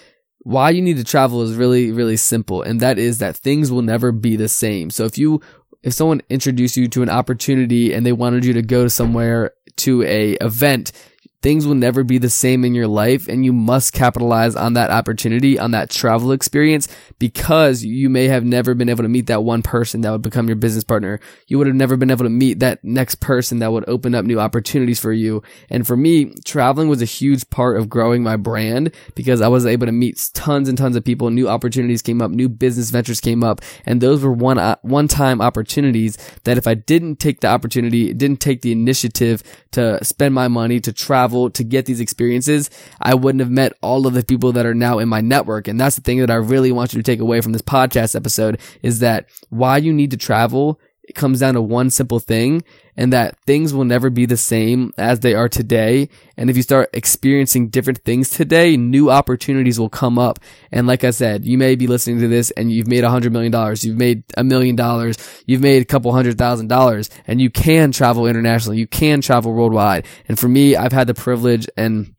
Why 0.44 0.70
you 0.70 0.82
need 0.82 0.96
to 0.96 1.04
travel 1.04 1.42
is 1.42 1.54
really, 1.54 1.92
really 1.92 2.16
simple. 2.16 2.62
And 2.62 2.80
that 2.80 2.98
is 2.98 3.18
that 3.18 3.36
things 3.36 3.70
will 3.70 3.82
never 3.82 4.10
be 4.10 4.34
the 4.34 4.48
same. 4.48 4.90
So 4.90 5.04
if 5.04 5.16
you 5.16 5.40
if 5.82 5.92
someone 5.92 6.22
introduced 6.28 6.76
you 6.76 6.88
to 6.88 7.02
an 7.02 7.08
opportunity 7.08 7.92
and 7.92 8.06
they 8.06 8.12
wanted 8.12 8.44
you 8.44 8.52
to 8.54 8.62
go 8.62 8.88
somewhere 8.88 9.52
to 9.76 10.02
a 10.02 10.32
event 10.34 10.92
things 11.42 11.66
will 11.66 11.74
never 11.74 12.04
be 12.04 12.18
the 12.18 12.30
same 12.30 12.64
in 12.64 12.74
your 12.74 12.86
life 12.86 13.28
and 13.28 13.44
you 13.44 13.52
must 13.52 13.92
capitalize 13.92 14.54
on 14.54 14.74
that 14.74 14.90
opportunity, 14.90 15.58
on 15.58 15.72
that 15.72 15.90
travel 15.90 16.32
experience 16.32 16.88
because 17.18 17.84
you 17.84 18.08
may 18.08 18.28
have 18.28 18.44
never 18.44 18.74
been 18.74 18.88
able 18.88 19.02
to 19.02 19.08
meet 19.08 19.26
that 19.26 19.44
one 19.44 19.62
person 19.62 20.00
that 20.00 20.10
would 20.10 20.22
become 20.22 20.46
your 20.46 20.56
business 20.56 20.84
partner. 20.84 21.20
You 21.48 21.58
would 21.58 21.66
have 21.66 21.76
never 21.76 21.96
been 21.96 22.10
able 22.10 22.24
to 22.24 22.30
meet 22.30 22.60
that 22.60 22.82
next 22.84 23.16
person 23.16 23.58
that 23.58 23.72
would 23.72 23.88
open 23.88 24.14
up 24.14 24.24
new 24.24 24.40
opportunities 24.40 25.00
for 25.00 25.12
you. 25.12 25.42
And 25.68 25.86
for 25.86 25.96
me, 25.96 26.32
traveling 26.44 26.88
was 26.88 27.02
a 27.02 27.06
huge 27.06 27.48
part 27.50 27.76
of 27.76 27.88
growing 27.88 28.22
my 28.22 28.36
brand 28.36 28.94
because 29.14 29.40
I 29.40 29.48
was 29.48 29.66
able 29.66 29.86
to 29.86 29.92
meet 29.92 30.30
tons 30.34 30.68
and 30.68 30.78
tons 30.78 30.96
of 30.96 31.04
people. 31.04 31.30
New 31.30 31.48
opportunities 31.48 32.02
came 32.02 32.22
up, 32.22 32.30
new 32.30 32.48
business 32.48 32.90
ventures 32.90 33.20
came 33.20 33.42
up, 33.42 33.60
and 33.84 34.00
those 34.00 34.22
were 34.22 34.32
one, 34.32 34.58
uh, 34.58 34.76
one 34.82 35.08
time 35.08 35.40
opportunities 35.40 36.16
that 36.44 36.58
if 36.58 36.66
I 36.66 36.74
didn't 36.74 37.16
take 37.16 37.40
the 37.40 37.48
opportunity, 37.48 38.12
didn't 38.14 38.40
take 38.40 38.62
the 38.62 38.72
initiative 38.72 39.42
to 39.72 40.02
spend 40.04 40.34
my 40.34 40.48
money 40.48 40.80
to 40.80 40.92
travel, 40.92 41.31
travel 41.32 41.50
to 41.50 41.64
get 41.64 41.86
these 41.86 42.00
experiences, 42.00 42.70
I 43.00 43.14
wouldn't 43.14 43.40
have 43.40 43.50
met 43.50 43.72
all 43.80 44.06
of 44.06 44.14
the 44.14 44.24
people 44.24 44.52
that 44.52 44.66
are 44.66 44.74
now 44.74 44.98
in 44.98 45.08
my 45.08 45.20
network. 45.20 45.68
And 45.68 45.80
that's 45.80 45.96
the 45.96 46.02
thing 46.02 46.18
that 46.20 46.30
I 46.30 46.34
really 46.34 46.72
want 46.72 46.92
you 46.92 47.02
to 47.02 47.02
take 47.02 47.20
away 47.20 47.40
from 47.40 47.52
this 47.52 47.62
podcast 47.62 48.14
episode 48.14 48.60
is 48.82 49.00
that 49.00 49.28
why 49.48 49.78
you 49.78 49.92
need 49.92 50.10
to 50.10 50.16
travel 50.16 50.78
it 51.04 51.14
comes 51.14 51.40
down 51.40 51.54
to 51.54 51.62
one 51.62 51.90
simple 51.90 52.20
thing 52.20 52.62
and 52.96 53.12
that 53.12 53.36
things 53.44 53.74
will 53.74 53.84
never 53.84 54.08
be 54.08 54.24
the 54.24 54.36
same 54.36 54.92
as 54.96 55.20
they 55.20 55.34
are 55.34 55.48
today. 55.48 56.08
And 56.36 56.48
if 56.48 56.56
you 56.56 56.62
start 56.62 56.90
experiencing 56.92 57.70
different 57.70 58.04
things 58.04 58.30
today, 58.30 58.76
new 58.76 59.10
opportunities 59.10 59.80
will 59.80 59.88
come 59.88 60.18
up. 60.18 60.38
And 60.70 60.86
like 60.86 61.02
I 61.02 61.10
said, 61.10 61.44
you 61.44 61.58
may 61.58 61.74
be 61.74 61.86
listening 61.86 62.20
to 62.20 62.28
this 62.28 62.50
and 62.52 62.70
you've 62.70 62.86
made 62.86 63.02
a 63.02 63.10
hundred 63.10 63.32
million 63.32 63.50
dollars. 63.50 63.82
You've 63.82 63.98
made 63.98 64.22
a 64.36 64.44
million 64.44 64.76
dollars. 64.76 65.16
You've 65.46 65.60
made 65.60 65.82
a 65.82 65.86
couple 65.86 66.12
hundred 66.12 66.38
thousand 66.38 66.68
dollars 66.68 67.10
and 67.26 67.40
you 67.40 67.50
can 67.50 67.90
travel 67.90 68.26
internationally. 68.26 68.78
You 68.78 68.86
can 68.86 69.20
travel 69.20 69.52
worldwide. 69.52 70.06
And 70.28 70.38
for 70.38 70.48
me, 70.48 70.76
I've 70.76 70.92
had 70.92 71.08
the 71.08 71.14
privilege 71.14 71.68
and 71.76 72.14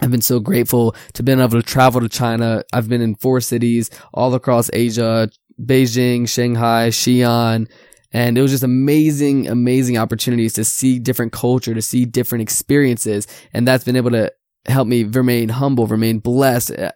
I've 0.00 0.10
been 0.10 0.22
so 0.22 0.40
grateful 0.40 0.96
to 1.12 1.22
been 1.22 1.38
able 1.38 1.60
to 1.60 1.62
travel 1.62 2.00
to 2.00 2.08
China. 2.08 2.64
I've 2.72 2.88
been 2.88 3.02
in 3.02 3.14
four 3.14 3.40
cities 3.40 3.90
all 4.14 4.34
across 4.34 4.70
Asia, 4.72 5.28
Beijing, 5.60 6.28
Shanghai, 6.28 6.88
Xi'an, 6.88 7.68
and 8.12 8.36
it 8.36 8.42
was 8.42 8.50
just 8.50 8.62
amazing, 8.62 9.48
amazing 9.48 9.96
opportunities 9.98 10.52
to 10.54 10.64
see 10.64 10.98
different 10.98 11.32
culture, 11.32 11.74
to 11.74 11.82
see 11.82 12.04
different 12.04 12.42
experiences. 12.42 13.26
And 13.52 13.66
that's 13.66 13.84
been 13.84 13.96
able 13.96 14.10
to 14.10 14.32
help 14.66 14.86
me 14.86 15.04
remain 15.04 15.48
humble, 15.48 15.86
remain 15.86 16.18
blessed 16.18 16.72
uh, 16.72 16.92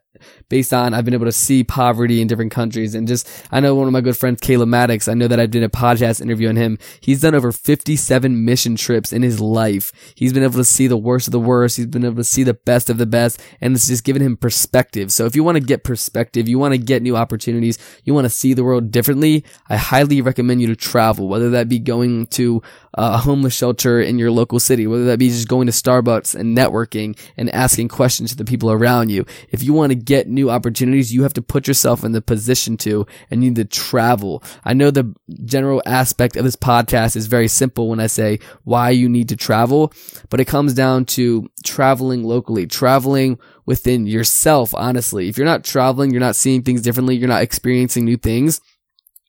based 0.48 0.72
on 0.72 0.94
I've 0.94 1.04
been 1.04 1.14
able 1.14 1.26
to 1.26 1.32
see 1.32 1.64
poverty 1.64 2.20
in 2.20 2.28
different 2.28 2.52
countries. 2.52 2.94
And 2.94 3.06
just, 3.06 3.28
I 3.50 3.60
know 3.60 3.74
one 3.74 3.86
of 3.86 3.92
my 3.92 4.00
good 4.00 4.16
friends, 4.16 4.40
Caleb 4.40 4.68
Maddox, 4.68 5.08
I 5.08 5.14
know 5.14 5.28
that 5.28 5.40
I've 5.40 5.50
done 5.50 5.62
a 5.62 5.68
podcast 5.68 6.20
interview 6.20 6.48
on 6.48 6.56
him. 6.56 6.78
He's 7.00 7.20
done 7.20 7.34
over 7.34 7.52
57 7.52 8.44
mission 8.44 8.76
trips 8.76 9.12
in 9.12 9.22
his 9.22 9.40
life. 9.40 9.92
He's 10.14 10.32
been 10.32 10.42
able 10.42 10.54
to 10.54 10.64
see 10.64 10.86
the 10.86 10.96
worst 10.96 11.28
of 11.28 11.32
the 11.32 11.40
worst. 11.40 11.76
He's 11.76 11.86
been 11.86 12.04
able 12.04 12.16
to 12.16 12.24
see 12.24 12.42
the 12.42 12.54
best 12.54 12.90
of 12.90 12.98
the 12.98 13.06
best. 13.06 13.42
And 13.60 13.74
it's 13.74 13.88
just 13.88 14.04
given 14.04 14.22
him 14.22 14.36
perspective. 14.36 15.12
So 15.12 15.26
if 15.26 15.36
you 15.36 15.44
want 15.44 15.56
to 15.56 15.64
get 15.64 15.84
perspective, 15.84 16.48
you 16.48 16.58
want 16.58 16.74
to 16.74 16.78
get 16.78 17.02
new 17.02 17.16
opportunities, 17.16 17.78
you 18.04 18.14
want 18.14 18.24
to 18.24 18.30
see 18.30 18.54
the 18.54 18.64
world 18.64 18.90
differently, 18.90 19.44
I 19.68 19.76
highly 19.76 20.20
recommend 20.20 20.60
you 20.60 20.66
to 20.68 20.76
travel, 20.76 21.28
whether 21.28 21.50
that 21.50 21.68
be 21.68 21.78
going 21.78 22.26
to 22.28 22.62
a 22.96 23.18
homeless 23.18 23.54
shelter 23.54 24.00
in 24.00 24.18
your 24.18 24.30
local 24.30 24.58
city, 24.58 24.86
whether 24.86 25.04
that 25.04 25.18
be 25.18 25.28
just 25.28 25.48
going 25.48 25.66
to 25.66 25.72
Starbucks 25.72 26.34
and 26.34 26.56
networking 26.56 27.18
and 27.36 27.50
asking 27.50 27.88
questions 27.88 28.30
to 28.30 28.36
the 28.36 28.44
people 28.44 28.70
around 28.70 29.10
you. 29.10 29.26
If 29.50 29.62
you 29.62 29.72
want 29.72 29.90
to 29.90 29.96
get 29.96 30.28
new 30.28 30.50
opportunities, 30.50 31.12
you 31.12 31.22
have 31.22 31.34
to 31.34 31.42
put 31.42 31.68
yourself 31.68 32.04
in 32.04 32.12
the 32.12 32.22
position 32.22 32.76
to 32.78 33.06
and 33.30 33.44
you 33.44 33.50
need 33.50 33.56
to 33.56 33.64
travel. 33.64 34.42
I 34.64 34.72
know 34.72 34.90
the 34.90 35.14
general 35.44 35.82
aspect 35.84 36.36
of 36.36 36.44
this 36.44 36.56
podcast 36.56 37.16
is 37.16 37.26
very 37.26 37.48
simple 37.48 37.88
when 37.88 38.00
I 38.00 38.06
say 38.06 38.38
why 38.64 38.90
you 38.90 39.08
need 39.08 39.28
to 39.28 39.36
travel, 39.36 39.92
but 40.30 40.40
it 40.40 40.46
comes 40.46 40.72
down 40.72 41.04
to 41.06 41.50
traveling 41.64 42.24
locally, 42.24 42.66
traveling 42.66 43.38
within 43.66 44.06
yourself, 44.06 44.74
honestly. 44.74 45.28
If 45.28 45.36
you're 45.36 45.44
not 45.44 45.64
traveling, 45.64 46.12
you're 46.12 46.20
not 46.20 46.36
seeing 46.36 46.62
things 46.62 46.80
differently, 46.80 47.16
you're 47.16 47.28
not 47.28 47.42
experiencing 47.42 48.04
new 48.04 48.16
things, 48.16 48.60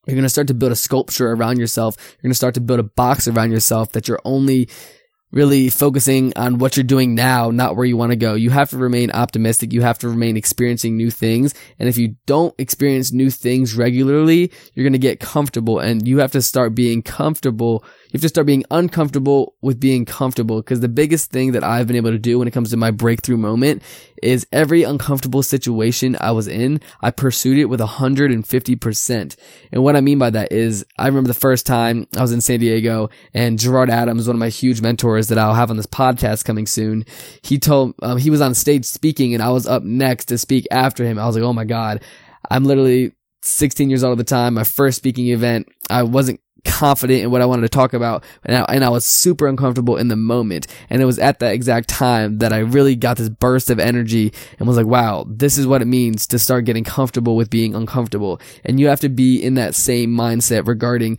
you're 0.07 0.15
going 0.15 0.23
to 0.23 0.29
start 0.29 0.47
to 0.47 0.53
build 0.53 0.71
a 0.71 0.75
sculpture 0.75 1.31
around 1.31 1.59
yourself. 1.59 1.97
You're 1.97 2.23
going 2.23 2.31
to 2.31 2.35
start 2.35 2.53
to 2.55 2.61
build 2.61 2.79
a 2.79 2.83
box 2.83 3.27
around 3.27 3.51
yourself 3.51 3.91
that 3.91 4.07
you're 4.07 4.21
only 4.23 4.69
really 5.31 5.69
focusing 5.69 6.31
on 6.37 6.57
what 6.57 6.77
you're 6.77 6.85
doing 6.85 7.13
now, 7.13 7.51
not 7.51 7.75
where 7.75 7.85
you 7.85 7.97
want 7.97 8.11
to 8.11 8.15
go. 8.15 8.33
You 8.33 8.49
have 8.49 8.69
to 8.69 8.77
remain 8.77 9.11
optimistic. 9.11 9.73
You 9.73 9.81
have 9.81 9.99
to 9.99 10.09
remain 10.09 10.37
experiencing 10.37 10.95
new 10.95 11.11
things. 11.11 11.53
And 11.79 11.89
if 11.89 11.97
you 11.97 12.15
don't 12.25 12.55
experience 12.57 13.11
new 13.11 13.29
things 13.29 13.75
regularly, 13.75 14.51
you're 14.73 14.85
going 14.85 14.93
to 14.93 14.99
get 14.99 15.19
comfortable 15.19 15.79
and 15.79 16.07
you 16.07 16.19
have 16.19 16.31
to 16.31 16.41
start 16.41 16.75
being 16.75 17.01
comfortable 17.01 17.83
you 18.07 18.13
have 18.13 18.21
to 18.21 18.29
start 18.29 18.47
being 18.47 18.63
uncomfortable 18.71 19.55
with 19.61 19.79
being 19.79 20.05
comfortable 20.05 20.57
because 20.57 20.79
the 20.79 20.87
biggest 20.87 21.29
thing 21.29 21.51
that 21.51 21.63
I've 21.63 21.87
been 21.87 21.97
able 21.97 22.11
to 22.11 22.17
do 22.17 22.39
when 22.39 22.47
it 22.47 22.51
comes 22.51 22.69
to 22.71 22.77
my 22.77 22.89
breakthrough 22.89 23.35
moment 23.35 23.83
is 24.23 24.47
every 24.51 24.83
uncomfortable 24.83 25.43
situation 25.43 26.15
I 26.21 26.31
was 26.31 26.47
in, 26.47 26.79
I 27.01 27.11
pursued 27.11 27.57
it 27.57 27.65
with 27.65 27.81
150%. 27.81 29.35
And 29.71 29.83
what 29.83 29.95
I 29.95 30.01
mean 30.01 30.17
by 30.17 30.29
that 30.29 30.51
is 30.53 30.85
I 30.97 31.07
remember 31.07 31.27
the 31.27 31.33
first 31.33 31.65
time 31.65 32.07
I 32.15 32.21
was 32.21 32.31
in 32.31 32.41
San 32.41 32.59
Diego 32.61 33.09
and 33.33 33.59
Gerard 33.59 33.89
Adams, 33.89 34.27
one 34.27 34.37
of 34.37 34.39
my 34.39 34.49
huge 34.49 34.81
mentors 34.81 35.27
that 35.27 35.37
I'll 35.37 35.53
have 35.53 35.69
on 35.69 35.77
this 35.77 35.85
podcast 35.85 36.45
coming 36.45 36.65
soon, 36.65 37.05
he 37.43 37.59
told, 37.59 37.93
um, 38.01 38.17
he 38.17 38.29
was 38.29 38.41
on 38.41 38.53
stage 38.53 38.85
speaking 38.85 39.33
and 39.33 39.43
I 39.43 39.49
was 39.49 39.67
up 39.67 39.83
next 39.83 40.25
to 40.25 40.37
speak 40.37 40.65
after 40.71 41.03
him. 41.03 41.19
I 41.19 41.25
was 41.25 41.35
like, 41.35 41.43
oh 41.43 41.53
my 41.53 41.65
God, 41.65 42.01
I'm 42.49 42.63
literally 42.63 43.11
16 43.43 43.89
years 43.89 44.03
old 44.03 44.19
at 44.19 44.25
the 44.25 44.29
time, 44.29 44.53
my 44.53 44.63
first 44.63 44.97
speaking 44.97 45.27
event. 45.27 45.67
I 45.89 46.03
wasn't 46.03 46.39
confident 46.67 47.23
in 47.23 47.31
what 47.31 47.41
I 47.41 47.45
wanted 47.45 47.63
to 47.63 47.69
talk 47.69 47.93
about, 47.93 48.23
and 48.43 48.57
I, 48.57 48.61
and 48.69 48.83
I 48.83 48.89
was 48.89 49.05
super 49.05 49.47
uncomfortable 49.47 49.97
in 49.97 50.09
the 50.09 50.15
moment. 50.15 50.67
And 50.89 51.01
it 51.01 51.05
was 51.05 51.17
at 51.17 51.39
that 51.39 51.53
exact 51.53 51.89
time 51.89 52.37
that 52.39 52.53
I 52.53 52.59
really 52.59 52.95
got 52.95 53.17
this 53.17 53.29
burst 53.29 53.69
of 53.69 53.79
energy 53.79 54.33
and 54.59 54.67
was 54.67 54.77
like, 54.77 54.85
wow, 54.85 55.25
this 55.27 55.57
is 55.57 55.65
what 55.65 55.81
it 55.81 55.85
means 55.85 56.27
to 56.27 56.39
start 56.39 56.65
getting 56.65 56.83
comfortable 56.83 57.35
with 57.35 57.49
being 57.49 57.73
uncomfortable. 57.73 58.39
And 58.63 58.79
you 58.79 58.87
have 58.87 58.99
to 58.99 59.09
be 59.09 59.41
in 59.41 59.55
that 59.55 59.73
same 59.73 60.11
mindset 60.11 60.67
regarding 60.67 61.17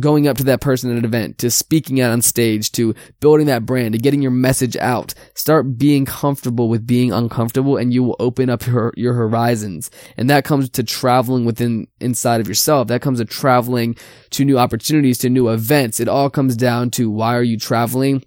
going 0.00 0.26
up 0.26 0.38
to 0.38 0.44
that 0.44 0.62
person 0.62 0.90
at 0.90 0.96
an 0.96 1.04
event, 1.04 1.36
to 1.38 1.50
speaking 1.50 2.00
out 2.00 2.10
on 2.10 2.22
stage, 2.22 2.72
to 2.72 2.94
building 3.20 3.46
that 3.46 3.66
brand, 3.66 3.92
to 3.92 3.98
getting 3.98 4.22
your 4.22 4.30
message 4.30 4.76
out. 4.78 5.12
Start 5.34 5.76
being 5.76 6.06
comfortable 6.06 6.68
with 6.70 6.86
being 6.86 7.12
uncomfortable 7.12 7.76
and 7.76 7.92
you 7.92 8.02
will 8.02 8.16
open 8.18 8.48
up 8.48 8.66
your, 8.66 8.94
your 8.96 9.12
horizons. 9.12 9.90
And 10.16 10.30
that 10.30 10.44
comes 10.44 10.70
to 10.70 10.82
traveling 10.82 11.44
within 11.44 11.86
inside 12.00 12.40
of 12.40 12.48
yourself. 12.48 12.88
That 12.88 13.02
comes 13.02 13.18
to 13.18 13.26
traveling 13.26 13.96
to 14.30 14.44
new 14.46 14.58
opportunities, 14.58 15.18
to 15.18 15.30
new 15.30 15.48
events. 15.48 16.00
It 16.00 16.08
all 16.08 16.30
comes 16.30 16.56
down 16.56 16.90
to 16.92 17.10
why 17.10 17.36
are 17.36 17.42
you 17.42 17.58
traveling? 17.58 18.24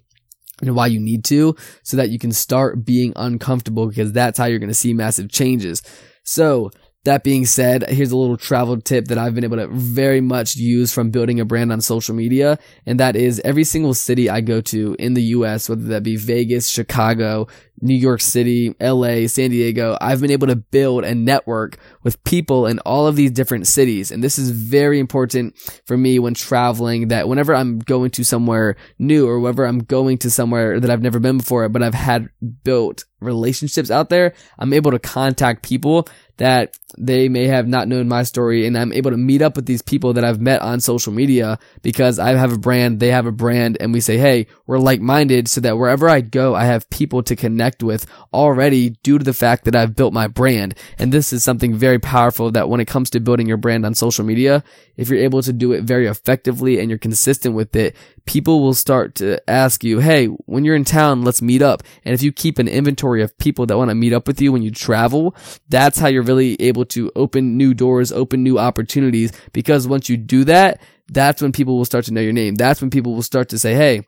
and 0.62 0.74
why 0.74 0.86
you 0.86 1.00
need 1.00 1.24
to 1.24 1.56
so 1.82 1.96
that 1.96 2.10
you 2.10 2.18
can 2.18 2.32
start 2.32 2.84
being 2.84 3.12
uncomfortable 3.16 3.86
because 3.86 4.12
that's 4.12 4.38
how 4.38 4.44
you're 4.44 4.58
going 4.58 4.68
to 4.68 4.74
see 4.74 4.92
massive 4.92 5.30
changes. 5.30 5.82
So 6.22 6.70
that 7.04 7.24
being 7.24 7.46
said, 7.46 7.88
here's 7.88 8.12
a 8.12 8.16
little 8.16 8.36
travel 8.36 8.78
tip 8.78 9.06
that 9.06 9.16
I've 9.16 9.34
been 9.34 9.44
able 9.44 9.56
to 9.56 9.68
very 9.68 10.20
much 10.20 10.56
use 10.56 10.92
from 10.92 11.10
building 11.10 11.40
a 11.40 11.46
brand 11.46 11.72
on 11.72 11.80
social 11.80 12.14
media. 12.14 12.58
And 12.84 13.00
that 13.00 13.16
is 13.16 13.40
every 13.42 13.64
single 13.64 13.94
city 13.94 14.28
I 14.28 14.42
go 14.42 14.60
to 14.62 14.96
in 14.98 15.14
the 15.14 15.22
US, 15.22 15.68
whether 15.68 15.84
that 15.84 16.02
be 16.02 16.16
Vegas, 16.16 16.68
Chicago, 16.68 17.46
New 17.80 17.94
York 17.94 18.20
City, 18.20 18.74
LA, 18.78 19.26
San 19.26 19.48
Diego, 19.48 19.96
I've 19.98 20.20
been 20.20 20.30
able 20.30 20.48
to 20.48 20.56
build 20.56 21.04
a 21.04 21.14
network 21.14 21.78
with 22.02 22.22
people 22.24 22.66
in 22.66 22.78
all 22.80 23.06
of 23.06 23.16
these 23.16 23.30
different 23.30 23.66
cities. 23.66 24.10
And 24.10 24.22
this 24.22 24.38
is 24.38 24.50
very 24.50 24.98
important 24.98 25.56
for 25.86 25.96
me 25.96 26.18
when 26.18 26.34
traveling 26.34 27.08
that 27.08 27.28
whenever 27.28 27.54
I'm 27.54 27.78
going 27.78 28.10
to 28.10 28.24
somewhere 28.24 28.76
new 28.98 29.26
or 29.26 29.40
whenever 29.40 29.64
I'm 29.64 29.78
going 29.78 30.18
to 30.18 30.30
somewhere 30.30 30.78
that 30.78 30.90
I've 30.90 31.00
never 31.00 31.18
been 31.18 31.38
before, 31.38 31.66
but 31.70 31.82
I've 31.82 31.94
had 31.94 32.28
built 32.62 33.04
relationships 33.20 33.90
out 33.90 34.08
there, 34.08 34.34
I'm 34.58 34.72
able 34.72 34.90
to 34.90 34.98
contact 34.98 35.62
people 35.62 36.08
that 36.40 36.74
they 36.96 37.28
may 37.28 37.46
have 37.46 37.68
not 37.68 37.86
known 37.86 38.08
my 38.08 38.22
story 38.22 38.66
and 38.66 38.76
I'm 38.76 38.94
able 38.94 39.10
to 39.10 39.16
meet 39.18 39.42
up 39.42 39.56
with 39.56 39.66
these 39.66 39.82
people 39.82 40.14
that 40.14 40.24
I've 40.24 40.40
met 40.40 40.62
on 40.62 40.80
social 40.80 41.12
media 41.12 41.58
because 41.82 42.18
I 42.18 42.30
have 42.30 42.50
a 42.50 42.58
brand, 42.58 42.98
they 42.98 43.10
have 43.10 43.26
a 43.26 43.32
brand 43.32 43.76
and 43.78 43.92
we 43.92 44.00
say, 44.00 44.16
Hey, 44.16 44.46
we're 44.66 44.78
like 44.78 45.02
minded 45.02 45.48
so 45.48 45.60
that 45.60 45.76
wherever 45.76 46.08
I 46.08 46.22
go, 46.22 46.54
I 46.54 46.64
have 46.64 46.88
people 46.88 47.22
to 47.24 47.36
connect 47.36 47.82
with 47.82 48.06
already 48.32 48.90
due 49.02 49.18
to 49.18 49.24
the 49.24 49.34
fact 49.34 49.66
that 49.66 49.76
I've 49.76 49.94
built 49.94 50.14
my 50.14 50.28
brand. 50.28 50.74
And 50.98 51.12
this 51.12 51.30
is 51.34 51.44
something 51.44 51.74
very 51.74 51.98
powerful 51.98 52.50
that 52.52 52.70
when 52.70 52.80
it 52.80 52.88
comes 52.88 53.10
to 53.10 53.20
building 53.20 53.46
your 53.46 53.58
brand 53.58 53.84
on 53.84 53.94
social 53.94 54.24
media, 54.24 54.64
if 54.96 55.10
you're 55.10 55.20
able 55.20 55.42
to 55.42 55.52
do 55.52 55.72
it 55.72 55.84
very 55.84 56.06
effectively 56.06 56.80
and 56.80 56.88
you're 56.88 56.98
consistent 56.98 57.54
with 57.54 57.76
it, 57.76 57.94
people 58.30 58.62
will 58.62 58.74
start 58.74 59.16
to 59.16 59.50
ask 59.50 59.82
you, 59.82 59.98
Hey, 59.98 60.26
when 60.26 60.64
you're 60.64 60.76
in 60.76 60.84
town, 60.84 61.22
let's 61.22 61.42
meet 61.42 61.62
up. 61.62 61.82
And 62.04 62.14
if 62.14 62.22
you 62.22 62.30
keep 62.30 62.60
an 62.60 62.68
inventory 62.68 63.24
of 63.24 63.36
people 63.38 63.66
that 63.66 63.76
want 63.76 63.88
to 63.88 63.94
meet 63.96 64.12
up 64.12 64.28
with 64.28 64.40
you 64.40 64.52
when 64.52 64.62
you 64.62 64.70
travel, 64.70 65.34
that's 65.68 65.98
how 65.98 66.06
you're 66.06 66.22
really 66.22 66.54
able 66.62 66.84
to 66.86 67.10
open 67.16 67.56
new 67.56 67.74
doors, 67.74 68.12
open 68.12 68.44
new 68.44 68.56
opportunities. 68.56 69.32
Because 69.52 69.88
once 69.88 70.08
you 70.08 70.16
do 70.16 70.44
that, 70.44 70.80
that's 71.08 71.42
when 71.42 71.50
people 71.50 71.76
will 71.76 71.84
start 71.84 72.04
to 72.04 72.12
know 72.12 72.20
your 72.20 72.32
name. 72.32 72.54
That's 72.54 72.80
when 72.80 72.90
people 72.90 73.16
will 73.16 73.22
start 73.22 73.48
to 73.48 73.58
say, 73.58 73.74
Hey, 73.74 74.06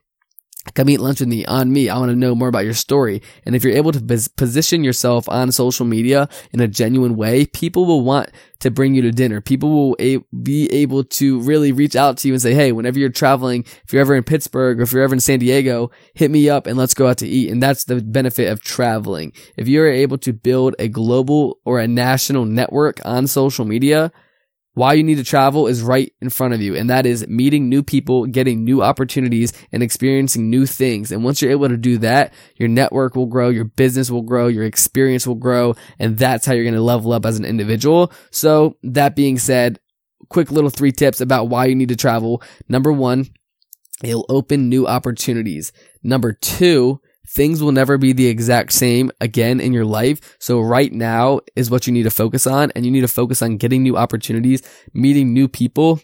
come 0.71 0.89
eat 0.89 0.99
lunch 0.99 1.19
with 1.19 1.29
me 1.29 1.45
on 1.45 1.71
me. 1.71 1.89
I 1.89 1.97
want 1.97 2.09
to 2.09 2.15
know 2.15 2.35
more 2.35 2.47
about 2.47 2.65
your 2.65 2.73
story. 2.73 3.21
And 3.45 3.55
if 3.55 3.63
you're 3.63 3.73
able 3.73 3.91
to 3.91 4.29
position 4.35 4.83
yourself 4.83 5.27
on 5.27 5.51
social 5.51 5.85
media 5.85 6.29
in 6.51 6.61
a 6.61 6.67
genuine 6.67 7.15
way, 7.15 7.45
people 7.45 7.85
will 7.85 8.01
want 8.01 8.29
to 8.59 8.71
bring 8.71 8.95
you 8.95 9.01
to 9.01 9.11
dinner. 9.11 9.41
People 9.41 9.69
will 9.71 10.23
be 10.41 10.71
able 10.71 11.03
to 11.03 11.41
really 11.41 11.71
reach 11.71 11.95
out 11.95 12.17
to 12.17 12.27
you 12.27 12.33
and 12.33 12.41
say, 12.41 12.53
Hey, 12.53 12.71
whenever 12.71 12.97
you're 12.97 13.09
traveling, 13.09 13.65
if 13.83 13.91
you're 13.91 14.01
ever 14.01 14.15
in 14.15 14.23
Pittsburgh 14.23 14.79
or 14.79 14.83
if 14.83 14.93
you're 14.93 15.03
ever 15.03 15.13
in 15.13 15.19
San 15.19 15.39
Diego, 15.39 15.91
hit 16.13 16.31
me 16.31 16.49
up 16.49 16.65
and 16.65 16.77
let's 16.77 16.93
go 16.93 17.07
out 17.07 17.17
to 17.17 17.27
eat. 17.27 17.51
And 17.51 17.61
that's 17.61 17.83
the 17.83 18.01
benefit 18.01 18.49
of 18.49 18.61
traveling. 18.61 19.33
If 19.57 19.67
you're 19.67 19.91
able 19.91 20.17
to 20.19 20.31
build 20.31 20.75
a 20.79 20.87
global 20.87 21.59
or 21.65 21.79
a 21.79 21.87
national 21.87 22.45
network 22.45 22.99
on 23.05 23.27
social 23.27 23.65
media, 23.65 24.11
why 24.75 24.93
you 24.93 25.03
need 25.03 25.15
to 25.15 25.23
travel 25.23 25.67
is 25.67 25.83
right 25.83 26.11
in 26.19 26.29
front 26.29 26.53
of 26.53 26.61
you, 26.61 26.75
and 26.75 26.89
that 26.89 27.05
is 27.05 27.27
meeting 27.27 27.69
new 27.69 27.83
people, 27.83 28.25
getting 28.25 28.63
new 28.63 28.81
opportunities, 28.81 29.53
and 29.71 29.83
experiencing 29.83 30.49
new 30.49 30.65
things. 30.65 31.11
And 31.11 31.23
once 31.23 31.41
you're 31.41 31.51
able 31.51 31.69
to 31.69 31.77
do 31.77 31.99
that, 31.99 32.33
your 32.55 32.69
network 32.69 33.15
will 33.15 33.27
grow, 33.27 33.49
your 33.49 33.65
business 33.65 34.09
will 34.09 34.23
grow, 34.23 34.47
your 34.47 34.63
experience 34.63 35.27
will 35.27 35.35
grow, 35.35 35.75
and 35.99 36.17
that's 36.17 36.45
how 36.45 36.53
you're 36.53 36.63
going 36.63 36.73
to 36.73 36.81
level 36.81 37.13
up 37.13 37.25
as 37.25 37.37
an 37.37 37.45
individual. 37.45 38.11
So, 38.31 38.77
that 38.83 39.15
being 39.15 39.37
said, 39.37 39.79
quick 40.29 40.51
little 40.51 40.71
three 40.71 40.91
tips 40.91 41.21
about 41.21 41.49
why 41.49 41.65
you 41.65 41.75
need 41.75 41.89
to 41.89 41.95
travel. 41.95 42.41
Number 42.67 42.91
one, 42.91 43.27
it'll 44.03 44.25
open 44.27 44.69
new 44.69 44.87
opportunities. 44.87 45.71
Number 46.01 46.33
two, 46.33 46.99
things 47.27 47.61
will 47.61 47.71
never 47.71 47.97
be 47.97 48.13
the 48.13 48.27
exact 48.27 48.73
same 48.73 49.11
again 49.21 49.59
in 49.59 49.73
your 49.73 49.85
life. 49.85 50.37
So 50.39 50.59
right 50.59 50.91
now 50.91 51.41
is 51.55 51.69
what 51.69 51.87
you 51.87 51.93
need 51.93 52.03
to 52.03 52.11
focus 52.11 52.45
on 52.45 52.71
and 52.75 52.85
you 52.85 52.91
need 52.91 53.01
to 53.01 53.07
focus 53.07 53.41
on 53.41 53.57
getting 53.57 53.83
new 53.83 53.97
opportunities, 53.97 54.61
meeting 54.93 55.33
new 55.33 55.47
people 55.47 55.99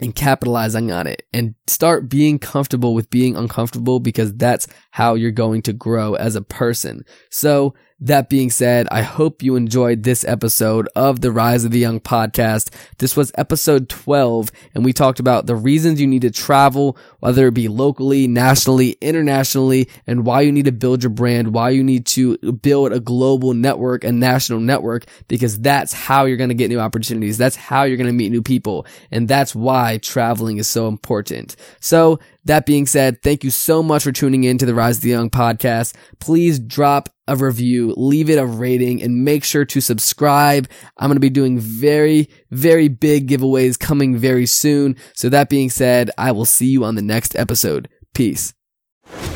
and 0.00 0.14
capitalizing 0.14 0.90
on 0.90 1.06
it 1.06 1.22
and 1.32 1.54
start 1.66 2.08
being 2.08 2.38
comfortable 2.38 2.94
with 2.94 3.10
being 3.10 3.36
uncomfortable 3.36 4.00
because 4.00 4.34
that's 4.34 4.66
how 4.90 5.14
you're 5.14 5.30
going 5.30 5.62
to 5.62 5.72
grow 5.72 6.14
as 6.14 6.34
a 6.34 6.42
person. 6.42 7.04
So 7.30 7.74
that 8.02 8.28
being 8.28 8.50
said, 8.50 8.88
I 8.90 9.02
hope 9.02 9.44
you 9.44 9.54
enjoyed 9.54 10.02
this 10.02 10.24
episode 10.24 10.88
of 10.96 11.20
the 11.20 11.30
Rise 11.30 11.64
of 11.64 11.70
the 11.70 11.78
Young 11.78 12.00
podcast. 12.00 12.70
This 12.98 13.16
was 13.16 13.30
episode 13.36 13.88
12 13.88 14.50
and 14.74 14.84
we 14.84 14.92
talked 14.92 15.20
about 15.20 15.46
the 15.46 15.54
reasons 15.54 16.00
you 16.00 16.08
need 16.08 16.22
to 16.22 16.32
travel, 16.32 16.98
whether 17.20 17.46
it 17.46 17.54
be 17.54 17.68
locally, 17.68 18.26
nationally, 18.26 18.96
internationally, 19.00 19.88
and 20.04 20.26
why 20.26 20.40
you 20.40 20.50
need 20.50 20.64
to 20.64 20.72
build 20.72 21.04
your 21.04 21.10
brand, 21.10 21.54
why 21.54 21.70
you 21.70 21.84
need 21.84 22.04
to 22.06 22.36
build 22.38 22.92
a 22.92 22.98
global 22.98 23.54
network, 23.54 24.02
a 24.02 24.10
national 24.10 24.58
network, 24.58 25.04
because 25.28 25.60
that's 25.60 25.92
how 25.92 26.24
you're 26.24 26.36
going 26.36 26.48
to 26.48 26.54
get 26.54 26.70
new 26.70 26.80
opportunities. 26.80 27.38
That's 27.38 27.56
how 27.56 27.84
you're 27.84 27.96
going 27.96 28.08
to 28.08 28.12
meet 28.12 28.32
new 28.32 28.42
people. 28.42 28.84
And 29.12 29.28
that's 29.28 29.54
why 29.54 29.98
traveling 29.98 30.58
is 30.58 30.66
so 30.66 30.88
important. 30.88 31.54
So 31.78 32.18
that 32.46 32.66
being 32.66 32.86
said, 32.86 33.22
thank 33.22 33.44
you 33.44 33.50
so 33.50 33.80
much 33.80 34.02
for 34.02 34.10
tuning 34.10 34.42
in 34.42 34.58
to 34.58 34.66
the 34.66 34.74
Rise 34.74 34.96
of 34.96 35.02
the 35.02 35.10
Young 35.10 35.30
podcast. 35.30 35.94
Please 36.18 36.58
drop 36.58 37.08
a 37.28 37.36
review, 37.36 37.94
leave 37.96 38.28
it 38.28 38.38
a 38.38 38.46
rating, 38.46 39.02
and 39.02 39.24
make 39.24 39.44
sure 39.44 39.64
to 39.64 39.80
subscribe. 39.80 40.68
I'm 40.96 41.08
going 41.08 41.16
to 41.16 41.20
be 41.20 41.30
doing 41.30 41.58
very, 41.58 42.28
very 42.50 42.88
big 42.88 43.28
giveaways 43.28 43.78
coming 43.78 44.16
very 44.16 44.46
soon. 44.46 44.96
So 45.14 45.28
that 45.28 45.48
being 45.48 45.70
said, 45.70 46.10
I 46.18 46.32
will 46.32 46.44
see 46.44 46.66
you 46.66 46.84
on 46.84 46.94
the 46.94 47.02
next 47.02 47.36
episode. 47.36 47.88
Peace. 48.14 48.54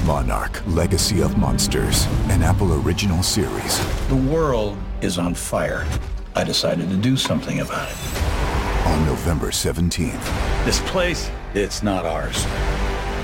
Monarch, 0.04 0.64
Legacy 0.68 1.20
of 1.20 1.36
Monsters, 1.36 2.06
an 2.28 2.42
Apple 2.42 2.80
original 2.82 3.22
series. 3.22 4.08
The 4.08 4.16
world 4.16 4.76
is 5.00 5.18
on 5.18 5.34
fire. 5.34 5.86
I 6.34 6.44
decided 6.44 6.88
to 6.90 6.96
do 6.96 7.16
something 7.16 7.60
about 7.60 7.90
it. 7.90 8.86
On 8.86 9.06
November 9.06 9.48
17th. 9.48 10.64
This 10.64 10.80
place, 10.82 11.30
it's 11.54 11.82
not 11.82 12.04
ours. 12.06 12.46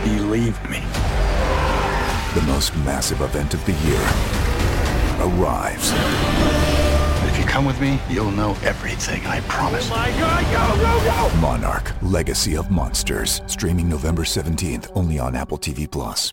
Believe 0.05 0.59
me. 0.69 0.81
The 2.35 2.43
most 2.47 2.75
massive 2.79 3.21
event 3.21 3.55
of 3.55 3.65
the 3.67 3.73
year 3.73 4.42
arrives. 5.23 5.93
If 7.31 7.39
you 7.39 7.45
come 7.45 7.65
with 7.65 7.81
me, 7.81 7.99
you'll 8.11 8.31
know 8.31 8.51
everything, 8.63 9.25
I 9.27 9.41
promise. 9.43 9.89
Oh 9.91 9.97
my 9.97 10.11
god, 10.11 10.45
go, 10.53 10.83
go, 10.83 11.31
go! 11.31 11.41
Monarch, 11.41 11.93
Legacy 12.03 12.57
of 12.57 12.71
Monsters. 12.71 13.41
Streaming 13.47 13.89
November 13.89 14.23
17th, 14.23 14.91
only 14.95 15.19
on 15.19 15.35
Apple 15.35 15.59
TV 15.59 15.91
Plus. 15.91 16.31